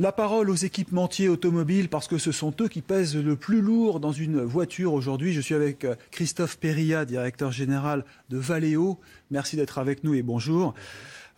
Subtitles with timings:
[0.00, 4.00] La parole aux équipementiers automobiles parce que ce sont eux qui pèsent le plus lourd
[4.00, 5.32] dans une voiture aujourd'hui.
[5.32, 8.98] Je suis avec euh, Christophe Perilla, directeur général de Valeo.
[9.30, 10.74] Merci d'être avec nous et bonjour.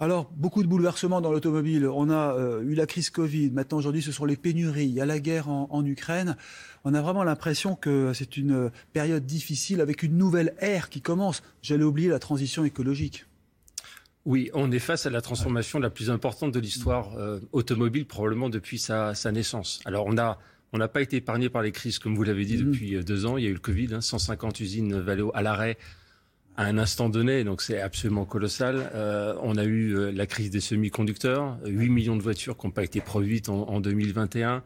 [0.01, 1.87] Alors, beaucoup de bouleversements dans l'automobile.
[1.87, 3.51] On a euh, eu la crise Covid.
[3.51, 4.87] Maintenant, aujourd'hui, ce sont les pénuries.
[4.87, 6.39] Il y a la guerre en, en Ukraine.
[6.85, 11.43] On a vraiment l'impression que c'est une période difficile avec une nouvelle ère qui commence.
[11.61, 13.27] J'allais oublier la transition écologique.
[14.27, 18.51] Oui, on est face à la transformation la plus importante de l'histoire euh, automobile, probablement
[18.51, 19.81] depuis sa, sa, naissance.
[19.85, 20.39] Alors, on a
[20.73, 22.71] on n'a pas été épargné par les crises, comme vous l'avez dit, mmh.
[22.71, 23.37] depuis euh, deux ans.
[23.37, 25.79] Il y a eu le Covid, hein, 150 usines Valeo à l'arrêt
[26.57, 28.91] à un instant donné, donc c'est absolument colossal.
[28.95, 32.83] Euh, on a eu la crise des semi-conducteurs, 8 millions de voitures qui n'ont pas
[32.83, 34.65] été produites en, en, 2021.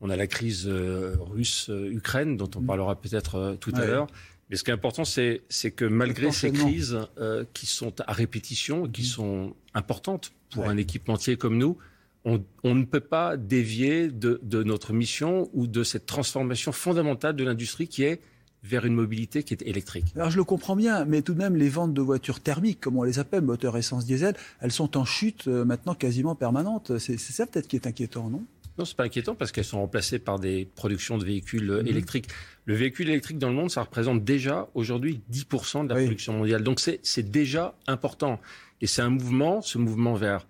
[0.00, 2.66] On a la crise euh, russe-Ukraine, dont on mmh.
[2.66, 3.80] parlera peut-être tout ouais.
[3.80, 4.06] à l'heure.
[4.50, 5.42] Mais ce qui est important, c'est,
[5.74, 9.06] que malgré ces crises euh, qui sont à répétition, qui mmh.
[9.06, 10.68] sont importantes pour ouais.
[10.68, 11.78] un équipementier comme nous,
[12.24, 17.36] on, on, ne peut pas dévier de, de, notre mission ou de cette transformation fondamentale
[17.36, 18.20] de l'industrie qui est
[18.64, 20.06] vers une mobilité qui est électrique.
[20.16, 22.96] Alors je le comprends bien, mais tout de même les ventes de voitures thermiques, comme
[22.96, 26.98] on les appelle, moteurs essence diesel, elles sont en chute euh, maintenant quasiment permanente.
[26.98, 28.44] C'est, c'est ça peut-être qui est inquiétant, non?
[28.78, 31.86] Non, c'est pas inquiétant parce qu'elles sont remplacées par des productions de véhicules mmh.
[31.86, 32.28] électriques.
[32.66, 36.04] Le véhicule électrique dans le monde, ça représente déjà aujourd'hui 10% de la oui.
[36.04, 36.62] production mondiale.
[36.62, 38.40] Donc c'est, c'est déjà important.
[38.80, 40.46] Et c'est un mouvement, ce mouvement vers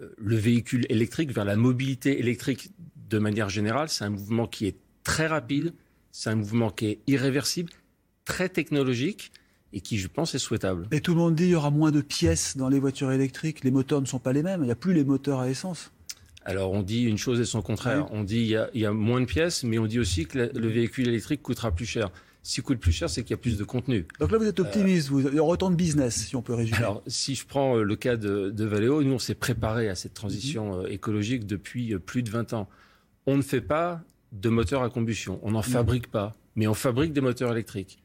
[0.00, 2.70] euh, le véhicule électrique, vers la mobilité électrique
[3.08, 5.72] de manière générale, c'est un mouvement qui est très rapide,
[6.10, 7.72] c'est un mouvement qui est irréversible,
[8.24, 9.32] très technologique
[9.72, 10.86] et qui, je pense, est souhaitable.
[10.92, 13.64] Et tout le monde dit qu'il y aura moins de pièces dans les voitures électriques.
[13.64, 14.62] Les moteurs ne sont pas les mêmes.
[14.62, 15.90] Il n'y a plus les moteurs à essence.
[16.44, 18.06] Alors on dit une chose et son contraire.
[18.10, 18.18] Oui.
[18.18, 20.26] On dit il y, a, il y, a, moins de pièces, mais on dit aussi
[20.26, 22.10] que le véhicule électrique coûtera plus cher.
[22.44, 24.04] S'il coûte plus cher, c'est qu'il y a plus de contenu.
[24.18, 26.78] Donc là, vous êtes optimiste, euh, vous, autant de business, si on peut résumer.
[26.78, 29.94] Alors, si je prends euh, le cas de, de Valeo, nous, on s'est préparé à
[29.94, 30.88] cette transition mmh.
[30.88, 32.68] écologique depuis plus de 20 ans.
[33.26, 35.64] On ne fait pas de moteurs à combustion, on n'en mmh.
[35.64, 38.02] fabrique pas, mais on fabrique des moteurs électriques.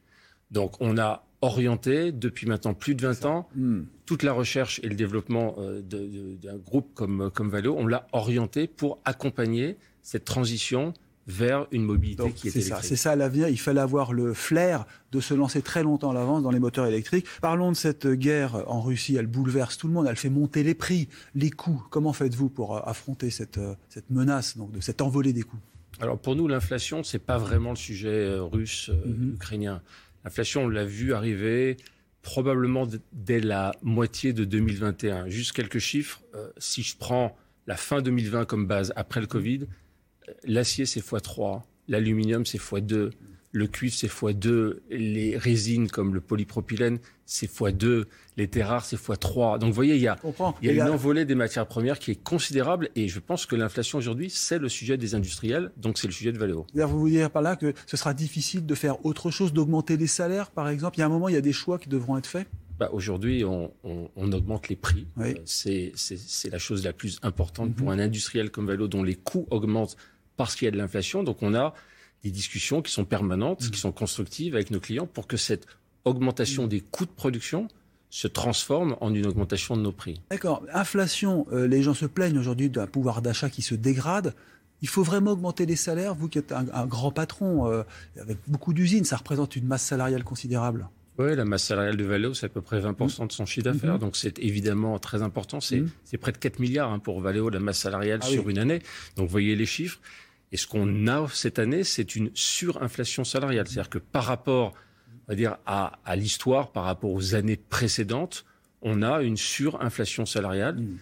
[0.52, 3.80] Donc, on a orienté depuis maintenant plus de 20 ans mmh.
[4.06, 8.66] toute la recherche et le développement euh, d'un groupe comme, comme Valeo, on l'a orienté
[8.66, 10.94] pour accompagner cette transition
[11.28, 12.84] vers une mobilité Donc, qui est, est électrique.
[12.84, 13.48] C'est ça l'avenir.
[13.48, 16.86] Il fallait avoir le flair de se lancer très longtemps à l'avance dans les moteurs
[16.86, 17.26] électriques.
[17.42, 19.14] Parlons de cette guerre en Russie.
[19.16, 20.06] Elle bouleverse tout le monde.
[20.08, 21.86] Elle fait monter les prix, les coûts.
[21.90, 25.60] Comment faites-vous pour euh, affronter cette, euh, cette menace donc, de cette envolée des coûts?
[26.00, 29.78] Alors pour nous, l'inflation, c'est pas vraiment le sujet euh, russe, mm -hmm.
[30.28, 31.78] L'inflation, on l'a vu arriver
[32.20, 35.30] probablement dès la moitié de 2021.
[35.30, 36.20] Juste quelques chiffres.
[36.34, 37.34] Euh, si je prends
[37.66, 39.60] la fin 2020 comme base après le Covid,
[40.44, 43.12] l'acier c'est x3, l'aluminium c'est x2,
[43.52, 48.04] le cuivre c'est x2, les résines comme le polypropylène c'est x2,
[48.36, 49.58] les terres rares c'est x3.
[49.58, 50.18] Donc vous voyez, il y a,
[50.62, 53.56] il y a une envolée des matières premières qui est considérable et je pense que
[53.56, 56.66] l'inflation aujourd'hui c'est le sujet des industriels, donc c'est le sujet de Valeo.
[56.74, 60.06] Vous voulez dire par là que ce sera difficile de faire autre chose, d'augmenter les
[60.06, 62.16] salaires par exemple Il y a un moment, il y a des choix qui devront
[62.18, 62.46] être faits
[62.78, 65.06] bah, Aujourd'hui, on, on, on, augmente les prix.
[65.16, 65.34] Oui.
[65.36, 67.74] Euh, c'est la chose la plus importante -hmm.
[67.74, 69.96] pour un industriel comme Valeo dont les coûts augmentent
[70.36, 71.22] parce qu'il y a de l'inflation.
[71.24, 71.74] Donc on a
[72.22, 73.70] des discussions qui sont permanentes, mmh.
[73.70, 75.66] qui sont constructives avec nos clients pour que cette
[76.04, 76.68] augmentation mmh.
[76.68, 77.68] des coûts de production
[78.10, 80.20] se transforme en une augmentation de nos prix.
[80.30, 80.62] D'accord.
[80.72, 84.34] Inflation, euh, les gens se plaignent aujourd'hui d'un pouvoir d'achat qui se dégrade.
[84.80, 87.82] Il faut vraiment augmenter les salaires, vous qui êtes un, un grand patron euh,
[88.18, 90.88] avec beaucoup d'usines, ça représente une masse salariale considérable.
[91.18, 93.26] Oui, la masse salariale de Valeo, c'est à peu près 20% mmh.
[93.26, 93.96] de son chiffre d'affaires.
[93.96, 93.98] Mmh.
[93.98, 95.60] Donc, c'est évidemment très important.
[95.60, 96.18] C'est mmh.
[96.20, 98.52] près de 4 milliards hein, pour Valeo, la masse salariale ah, sur oui.
[98.52, 98.78] une année.
[99.16, 99.98] Donc, vous voyez les chiffres.
[100.52, 103.66] Et ce qu'on a cette année, c'est une surinflation salariale.
[103.68, 104.72] C'est-à-dire que par rapport,
[105.26, 108.44] on va dire, à, à l'histoire, par rapport aux années précédentes,
[108.82, 110.98] on a une surinflation salariale mmh.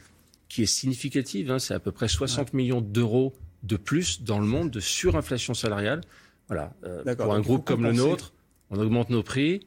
[0.48, 1.50] qui est significative.
[1.50, 1.58] Hein.
[1.58, 2.56] C'est à peu près 60 ouais.
[2.56, 6.00] millions d'euros de plus dans le monde de surinflation salariale.
[6.48, 6.72] Voilà.
[6.84, 8.32] Euh, pour un groupe comme le nôtre,
[8.70, 9.66] on augmente nos prix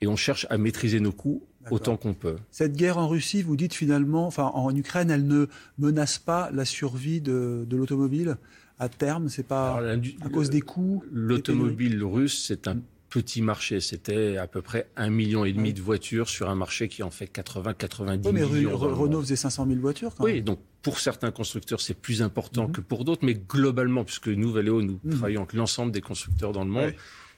[0.00, 2.36] et on cherche à maîtriser nos coûts autant qu'on peut.
[2.50, 5.46] Cette guerre en Russie, vous dites finalement, enfin en Ukraine, elle ne
[5.78, 8.36] menace pas la survie de, de l'automobile
[8.78, 12.78] à terme C'est pas Alors, à cause des coûts L'automobile russe, c'est un
[13.10, 13.80] petit marché.
[13.80, 17.10] C'était à peu près un million et demi de voitures sur un marché qui en
[17.10, 18.76] fait 80, 90 oui, mais millions.
[18.76, 20.14] Renault faisait 500 000 voitures.
[20.14, 20.44] Quand oui, même.
[20.44, 22.72] donc pour certains constructeurs, c'est plus important mhm.
[22.72, 25.10] que pour d'autres, mais globalement, puisque nous, Valeo, nous mhm.
[25.12, 26.94] travaillons avec l'ensemble des constructeurs dans le monde,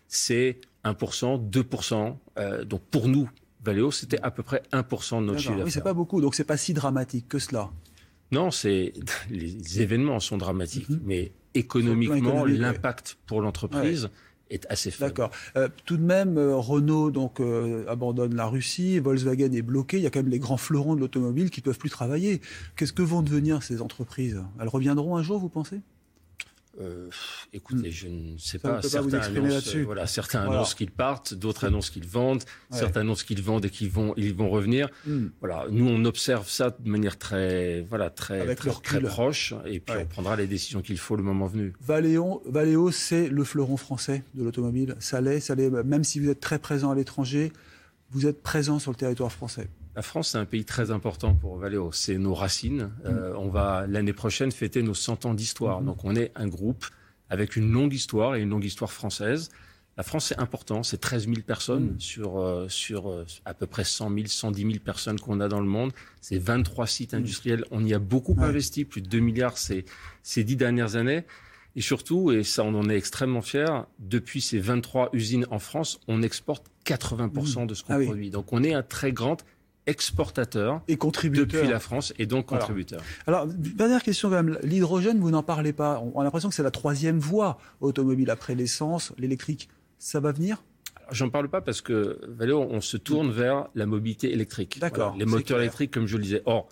[0.07, 2.17] c'est 1%, 2%.
[2.39, 3.29] Euh, donc pour nous,
[3.65, 5.65] Valeo, c'était à peu près 1% de notre chiffre d'affaires.
[5.65, 7.71] Oui, c'est pas beaucoup, donc c'est pas si dramatique que cela.
[8.33, 8.93] Non, c'est
[9.31, 11.01] les événements sont dramatiques, mhm.
[11.05, 14.09] mais économiquement, l'impact pour l'entreprise
[14.51, 15.11] est assez faible.
[15.11, 15.31] D'accord.
[15.57, 19.99] Euh, tout de même, euh, Renault donc euh, abandonne la Russie, Volkswagen est bloqué.
[19.99, 22.41] Il y a quand même les grands fleurons de l'automobile qui peuvent plus travailler.
[22.77, 24.43] Qu'est-ce que vont devenir ces entreprises?
[24.61, 25.81] Elles reviendront un jour, vous pensez?
[26.81, 27.11] Euh,
[27.53, 27.93] écoutez, hmm.
[27.93, 28.81] je ne sais pas.
[28.81, 33.65] Certains, annoncent, voilà, certains annoncent qu'ils partent, d'autres annoncent qu'ils vendent, certains annoncent qu'ils vendent
[33.67, 34.89] et qu'ils vont, ils vont revenir.
[35.07, 35.29] Hmm.
[35.41, 40.07] Voilà, nous on observe ça de manière très, voilà, très, très, proche, et puis on
[40.07, 41.75] prendra les décisions qu'il faut le moment venu.
[41.81, 44.97] Valeo, Valeo, c'est le fleuron français de l'automobile.
[44.99, 45.71] Ça l'est, ça l'est.
[45.71, 47.53] Même si vous êtes très présent à l'étranger,
[48.11, 49.69] vous êtes présent sur le territoire français.
[49.95, 51.93] La France, c'est un pays très important pour Valeo.
[51.93, 52.91] C'est nos racines.
[53.05, 55.83] Euh, on va l'année prochaine fêter nos 100 ans d'histoire.
[55.83, 55.87] Mm-hmm.
[55.87, 56.87] Donc on est un groupe
[57.29, 59.51] avec une longue histoire et une longue histoire française.
[59.99, 60.83] La France, c'est important.
[60.83, 62.01] C'est 13 000 personnes mm.
[62.01, 65.61] sur, euh, sur euh, à peu près 100 000, 110 000 personnes qu'on a dans
[65.61, 65.93] le monde.
[66.23, 67.17] C'est 23 sites mm.
[67.17, 67.65] industriels.
[67.71, 69.85] On y a beaucoup investi, plus de 2 milliards ces,
[70.23, 71.25] ces dix dernières années.
[71.77, 76.01] Et surtout, et ça on en est extrêmement fiers, depuis ces 23 usines en France,
[76.07, 77.67] on exporte 80% mm.
[77.67, 78.31] de ce qu'on ah produit.
[78.31, 79.43] Donc on est un très grand
[79.87, 83.03] exportateur et contributeur depuis la France et donc contributeur.
[83.27, 86.03] Alors, dernière question quand même, l'hydrogène, vous n'en parlez pas.
[86.15, 89.69] On a l'impression que c'est la troisième voie automobile après l'essence, l'électrique.
[89.99, 90.63] Ça va venir?
[91.11, 94.79] J'en parle pas parce que Valéo, on se tourne vers la mobilité électrique.
[94.81, 95.17] D'accord.
[95.19, 96.43] Les moteurs électriques, comme je le disais.
[96.47, 96.69] Or,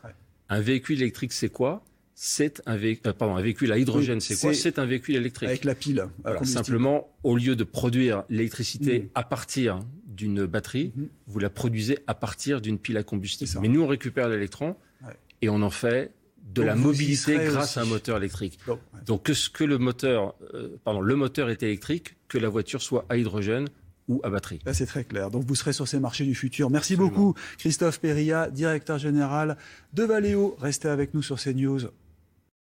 [0.49, 1.85] un véhicule électrique, c'est quoi?
[2.23, 4.53] C'est un, véhicule, euh, pardon, un véhicule à hydrogène, c'est quoi?
[4.53, 5.49] C'est un véhicule électrique.
[5.49, 6.07] Avec la pile.
[6.43, 9.09] simplement, au lieu de produire l'électricité mmh.
[9.15, 9.79] à partir
[10.21, 11.09] d'une batterie, mhm.
[11.27, 13.51] vous la produisez à partir d'une pile à combustible.
[13.61, 14.77] Mais nous, on récupère l'électron
[15.43, 16.13] et on en fait
[16.55, 18.59] de la mobilité grâce à un moteur électrique.
[19.07, 23.07] Donc, que, que le moteur, euh, pardon, le moteur est électrique, que la voiture soit
[23.09, 23.69] à hydrogène
[24.09, 24.59] ou à batterie.
[24.73, 25.31] c'est très clair.
[25.31, 26.69] Donc vous serez sur ces marchés du futur.
[26.69, 29.57] Merci beaucoup Christophe Perilla, directeur général
[29.95, 30.57] de Valeo.
[30.59, 31.83] Restez avec nous sur CNews.